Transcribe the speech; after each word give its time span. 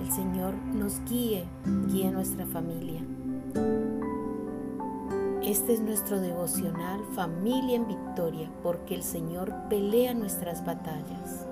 el 0.00 0.10
Señor 0.10 0.54
nos 0.54 1.04
guíe, 1.04 1.44
guíe 1.88 2.10
nuestra 2.10 2.46
familia. 2.46 3.02
Este 5.42 5.74
es 5.74 5.80
nuestro 5.80 6.20
devocional 6.20 7.00
Familia 7.12 7.76
en 7.76 7.86
Victoria, 7.86 8.50
porque 8.62 8.94
el 8.94 9.02
Señor 9.02 9.52
pelea 9.68 10.14
nuestras 10.14 10.64
batallas. 10.64 11.46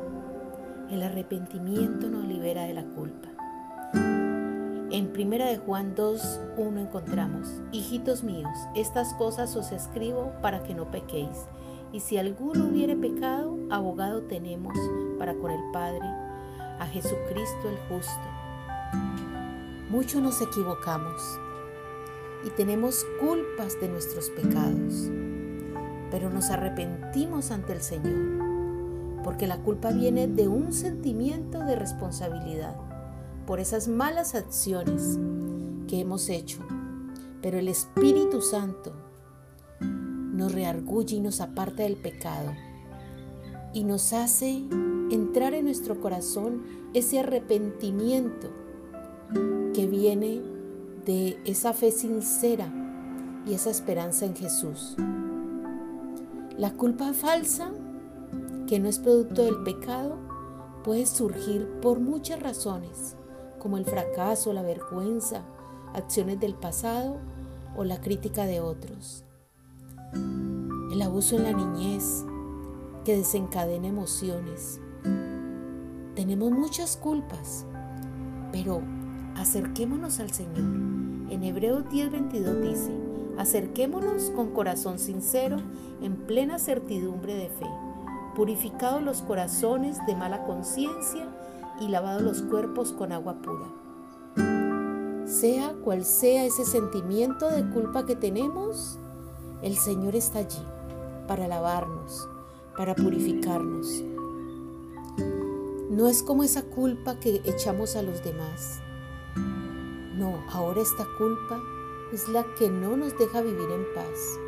El 0.91 1.03
arrepentimiento 1.03 2.09
nos 2.09 2.25
libera 2.25 2.63
de 2.63 2.75
la 2.75 2.85
culpa. 2.85 3.29
En 4.91 5.13
1 5.15 5.31
de 5.45 5.59
Juan 5.59 5.95
2, 5.95 6.41
1 6.57 6.81
encontramos, 6.81 7.61
Hijitos 7.73 8.25
míos, 8.25 8.57
estas 8.75 9.13
cosas 9.15 9.55
os 9.57 9.73
escribo 9.73 10.33
para 10.41 10.63
que 10.63 10.75
no 10.75 10.91
pequéis. 10.91 11.47
Y 11.93 12.01
si 12.01 12.17
alguno 12.17 12.67
hubiere 12.67 12.97
pecado, 12.97 13.59
abogado 13.71 14.23
tenemos 14.23 14.75
para 15.19 15.35
con 15.35 15.51
el 15.51 15.71
Padre, 15.73 16.07
a 16.79 16.87
Jesucristo 16.87 17.69
el 17.69 17.77
justo 17.89 18.38
mucho 19.91 20.21
nos 20.21 20.41
equivocamos 20.43 21.39
y 22.45 22.51
tenemos 22.51 23.07
culpas 23.21 23.81
de 23.81 23.89
nuestros 23.89 24.29
pecados, 24.31 25.11
pero 26.11 26.31
nos 26.31 26.51
arrepentimos 26.51 27.51
ante 27.51 27.73
el 27.73 27.81
Señor, 27.81 29.23
porque 29.25 29.47
la 29.47 29.63
culpa 29.63 29.91
viene 29.91 30.29
de 30.29 30.47
un 30.47 30.73
sentimiento 30.73 31.61
de 31.61 31.75
responsabilidad 31.75 32.77
por 33.47 33.61
esas 33.61 33.89
malas 33.89 34.35
acciones 34.35 35.19
que 35.89 36.01
hemos 36.01 36.29
hecho. 36.29 36.59
Pero 37.41 37.59
el 37.59 37.69
Espíritu 37.69 38.43
Santo 38.43 38.93
nos 39.81 40.53
reargulle 40.53 41.17
y 41.17 41.21
nos 41.21 41.41
aparta 41.41 41.85
del 41.85 41.97
pecado 41.97 42.53
y 43.73 43.85
nos 43.85 44.13
hace 44.13 44.65
entrar 45.11 45.55
en 45.55 45.65
nuestro 45.65 46.01
corazón 46.01 46.63
ese 46.95 47.21
arrepentimiento 47.21 48.68
que 49.75 49.87
viene 49.87 50.43
de 51.05 51.39
esa 51.45 51.73
fe 51.73 51.91
sincera 51.91 52.71
y 53.47 53.55
esa 53.55 53.71
esperanza 53.71 54.27
en 54.27 54.37
Jesús. 54.37 54.97
La 56.57 56.73
culpa 56.73 57.13
falsa, 57.13 57.71
que 58.67 58.79
no 58.79 58.89
es 58.89 58.99
producto 58.99 59.45
del 59.45 59.63
pecado, 59.63 60.17
puede 60.83 61.07
surgir 61.07 61.69
por 61.81 62.01
muchas 62.01 62.43
razones, 62.43 63.17
como 63.59 63.79
el 63.79 63.85
fracaso, 63.85 64.53
la 64.53 64.63
vergüenza, 64.63 65.43
acciones 65.95 66.41
del 66.41 66.55
pasado 66.55 67.19
o 67.77 67.85
la 67.85 68.01
crítica 68.01 68.45
de 68.45 68.61
otros. 68.61 69.25
El 70.93 71.01
abuso 71.03 71.37
en 71.37 71.45
la 71.45 71.53
niñez, 71.53 72.25
que 73.05 73.17
desencadena 73.17 73.89
emociones. 73.89 74.81
Tenemos 76.15 76.51
muchas 76.51 76.97
culpas, 76.97 77.65
pero 78.53 78.83
acerquémonos 79.37 80.21
al 80.21 80.31
Señor. 80.33 80.59
En 81.31 81.45
Hebreos 81.45 81.85
10:22 81.91 82.61
dice, 82.61 82.93
acerquémonos 83.39 84.31
con 84.31 84.53
corazón 84.53 84.99
sincero, 84.99 85.57
en 86.03 86.17
plena 86.17 86.59
certidumbre 86.59 87.35
de 87.35 87.49
fe, 87.49 87.67
purificados 88.35 89.03
los 89.03 89.23
corazones 89.23 89.99
de 90.07 90.15
mala 90.15 90.45
conciencia 90.45 91.29
y 91.81 91.89
lavados 91.89 92.23
los 92.23 92.43
cuerpos 92.43 92.93
con 92.93 93.13
agua 93.13 93.41
pura. 93.43 93.67
Sea 95.27 95.75
cual 95.85 96.05
sea 96.05 96.45
ese 96.45 96.65
sentimiento 96.65 97.51
de 97.51 97.69
culpa 97.71 98.07
que 98.07 98.17
tenemos, 98.17 98.99
el 99.63 99.77
Señor 99.77 100.17
está 100.17 100.39
allí 100.41 100.63
para 101.27 101.47
lavarnos, 101.47 102.29
para 102.77 102.95
purificarnos. 102.95 104.03
No 105.91 106.09
es 106.09 106.23
como 106.23 106.45
esa 106.45 106.63
culpa 106.63 107.19
que 107.19 107.43
echamos 107.45 107.97
a 107.97 108.03
los 108.03 108.23
demás. 108.25 108.81
No, 110.19 110.43
ahora 110.51 110.81
esta 110.81 111.07
culpa 111.17 111.63
es 112.13 112.29
la 112.29 112.45
que 112.57 112.69
no 112.69 112.97
nos 112.97 113.17
deja 113.17 113.41
vivir 113.41 113.71
en 113.71 113.85
paz, 113.95 114.41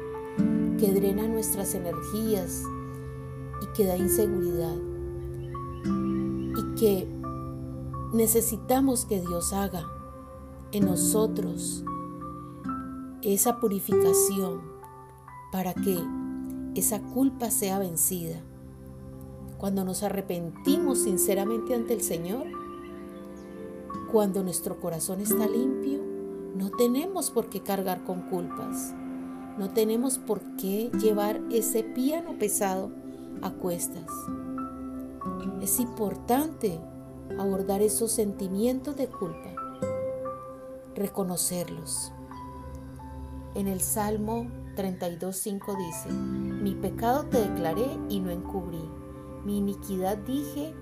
que 0.81 0.93
drena 0.93 1.29
nuestras 1.29 1.77
energías 1.77 2.65
y 3.63 3.67
que 3.77 3.87
da 3.87 3.97
inseguridad. 3.97 4.75
Y 5.85 6.75
que 6.75 7.09
necesitamos 8.13 9.05
que 9.05 9.21
Dios 9.21 9.53
haga 9.53 9.87
en 10.73 10.87
nosotros 10.87 11.85
esa 13.23 13.61
purificación 13.61 14.63
para 15.53 15.73
que 15.73 16.03
esa 16.75 17.01
culpa 17.01 17.49
sea 17.53 17.79
vencida. 17.79 18.41
Cuando 19.57 19.85
nos 19.85 20.03
arrepentimos 20.03 20.99
sinceramente 20.99 21.77
ante 21.77 21.95
el 21.95 22.01
Señor, 22.01 22.47
cuando 24.11 24.43
nuestro 24.43 24.81
corazón 24.81 25.21
está 25.21 25.47
limpio, 25.47 26.01
no 26.57 26.71
tenemos 26.71 27.31
por 27.31 27.49
qué 27.49 27.61
cargar 27.63 28.03
con 28.03 28.23
culpas. 28.23 28.93
No 29.57 29.71
tenemos 29.71 30.19
por 30.19 30.41
qué 30.57 30.91
llevar 31.01 31.41
ese 31.51 31.85
piano 31.85 32.37
pesado 32.39 32.91
a 33.41 33.51
cuestas. 33.51 34.11
Es 35.63 35.79
importante 35.79 36.81
abordar 37.39 37.83
esos 37.83 38.11
sentimientos 38.11 38.97
de 38.97 39.07
culpa, 39.07 39.55
reconocerlos. 40.95 42.13
En 43.55 43.69
el 43.69 43.81
Salmo 43.81 44.47
32.5 44.77 45.77
dice, 45.79 46.11
mi 46.11 46.75
pecado 46.75 47.27
te 47.27 47.41
declaré 47.41 47.87
y 48.09 48.21
no 48.21 48.31
encubrí, 48.31 48.83
mi 49.45 49.59
iniquidad 49.59 50.19
dije, 50.19 50.75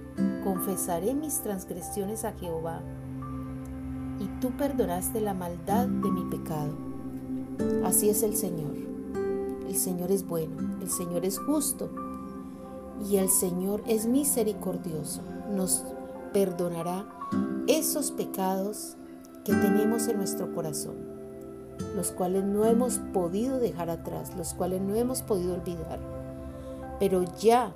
confesaré 0.44 1.14
mis 1.14 1.40
transgresiones 1.42 2.24
a 2.24 2.32
Jehová 2.32 2.82
y 4.20 4.26
tú 4.40 4.50
perdonaste 4.56 5.20
la 5.20 5.34
maldad 5.34 5.86
de 5.86 6.10
mi 6.10 6.24
pecado. 6.24 6.72
Así 7.84 8.08
es 8.08 8.22
el 8.22 8.36
Señor. 8.36 8.74
El 9.68 9.76
Señor 9.76 10.10
es 10.10 10.26
bueno, 10.26 10.56
el 10.80 10.90
Señor 10.90 11.24
es 11.24 11.38
justo 11.38 11.90
y 13.08 13.16
el 13.16 13.28
Señor 13.28 13.82
es 13.86 14.06
misericordioso. 14.06 15.22
Nos 15.54 15.84
perdonará 16.32 17.06
esos 17.66 18.10
pecados 18.10 18.96
que 19.44 19.52
tenemos 19.52 20.08
en 20.08 20.18
nuestro 20.18 20.54
corazón, 20.54 20.96
los 21.94 22.12
cuales 22.12 22.44
no 22.44 22.64
hemos 22.64 22.98
podido 23.12 23.58
dejar 23.58 23.90
atrás, 23.90 24.36
los 24.36 24.54
cuales 24.54 24.80
no 24.80 24.94
hemos 24.94 25.22
podido 25.22 25.54
olvidar. 25.54 26.00
Pero 26.98 27.24
ya 27.38 27.74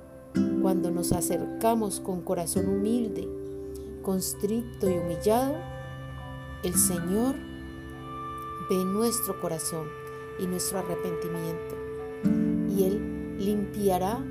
cuando 0.61 0.91
nos 0.91 1.11
acercamos 1.11 1.99
con 1.99 2.21
corazón 2.21 2.67
humilde, 2.67 3.27
constricto 4.01 4.89
y 4.89 4.97
humillado, 4.97 5.55
el 6.63 6.75
Señor 6.75 7.35
ve 8.69 8.85
nuestro 8.85 9.39
corazón 9.41 9.87
y 10.39 10.47
nuestro 10.47 10.79
arrepentimiento 10.79 11.75
y 12.69 12.83
Él 12.85 13.37
limpiará 13.37 14.23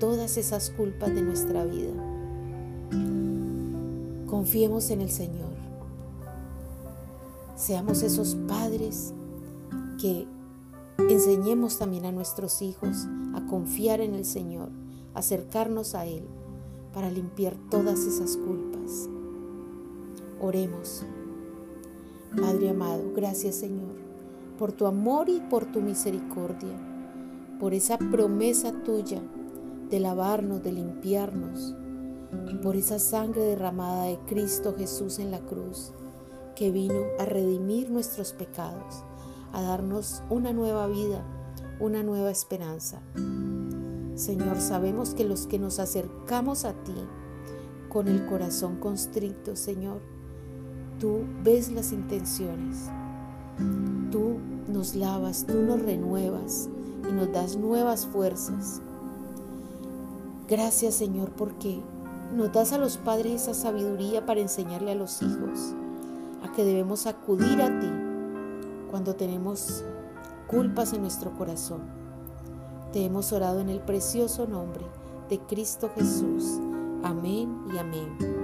todas 0.00 0.38
esas 0.38 0.70
culpas 0.70 1.14
de 1.14 1.22
nuestra 1.22 1.64
vida. 1.64 1.92
Confiemos 4.26 4.90
en 4.90 5.02
el 5.02 5.10
Señor. 5.10 5.52
Seamos 7.54 8.02
esos 8.02 8.34
padres 8.48 9.12
que 10.00 10.26
enseñemos 11.08 11.78
también 11.78 12.06
a 12.06 12.12
nuestros 12.12 12.62
hijos 12.62 13.06
a 13.34 13.46
confiar 13.46 14.00
en 14.00 14.14
el 14.14 14.24
Señor, 14.24 14.70
acercarnos 15.14 15.94
a 15.94 16.06
Él 16.06 16.24
para 16.92 17.10
limpiar 17.10 17.56
todas 17.70 18.00
esas 18.00 18.36
culpas. 18.36 19.08
Oremos. 20.40 21.04
Padre 22.40 22.70
amado, 22.70 23.12
gracias 23.14 23.54
Señor, 23.54 23.94
por 24.58 24.72
tu 24.72 24.86
amor 24.86 25.28
y 25.28 25.40
por 25.40 25.66
tu 25.66 25.80
misericordia, 25.80 26.76
por 27.60 27.74
esa 27.74 27.96
promesa 27.96 28.72
tuya 28.82 29.22
de 29.88 30.00
lavarnos, 30.00 30.62
de 30.62 30.72
limpiarnos, 30.72 31.76
por 32.60 32.74
esa 32.74 32.98
sangre 32.98 33.42
derramada 33.42 34.06
de 34.06 34.18
Cristo 34.26 34.74
Jesús 34.76 35.20
en 35.20 35.30
la 35.30 35.40
cruz, 35.40 35.92
que 36.56 36.72
vino 36.72 37.02
a 37.20 37.24
redimir 37.24 37.90
nuestros 37.90 38.32
pecados, 38.32 39.04
a 39.52 39.62
darnos 39.62 40.22
una 40.28 40.52
nueva 40.52 40.88
vida, 40.88 41.24
una 41.78 42.02
nueva 42.02 42.32
esperanza. 42.32 43.00
Señor, 44.16 44.60
sabemos 44.60 45.14
que 45.14 45.24
los 45.24 45.46
que 45.46 45.60
nos 45.60 45.78
acercamos 45.78 46.64
a 46.64 46.72
ti 46.82 46.94
con 47.88 48.08
el 48.08 48.26
corazón 48.26 48.80
constricto, 48.80 49.54
Señor, 49.54 50.00
Tú 51.00 51.20
ves 51.42 51.70
las 51.70 51.92
intenciones. 51.92 52.88
Tú 54.10 54.38
nos 54.68 54.94
lavas, 54.94 55.44
tú 55.46 55.54
nos 55.62 55.80
renuevas 55.82 56.68
y 57.08 57.12
nos 57.12 57.32
das 57.32 57.56
nuevas 57.56 58.06
fuerzas. 58.06 58.80
Gracias 60.48 60.94
Señor 60.94 61.30
porque 61.30 61.80
nos 62.34 62.52
das 62.52 62.72
a 62.72 62.78
los 62.78 62.96
padres 62.96 63.42
esa 63.42 63.54
sabiduría 63.54 64.26
para 64.26 64.40
enseñarle 64.40 64.92
a 64.92 64.96
los 64.96 65.22
hijos 65.22 65.74
a 66.42 66.52
que 66.52 66.64
debemos 66.64 67.06
acudir 67.06 67.62
a 67.62 67.80
ti 67.80 67.90
cuando 68.90 69.14
tenemos 69.14 69.84
culpas 70.46 70.92
en 70.92 71.02
nuestro 71.02 71.32
corazón. 71.32 71.80
Te 72.92 73.04
hemos 73.04 73.32
orado 73.32 73.60
en 73.60 73.70
el 73.70 73.80
precioso 73.80 74.46
nombre 74.46 74.84
de 75.28 75.38
Cristo 75.40 75.90
Jesús. 75.94 76.60
Amén 77.02 77.64
y 77.74 77.78
amén. 77.78 78.43